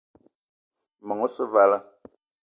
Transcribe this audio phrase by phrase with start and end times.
[1.07, 1.79] Meng osse vala.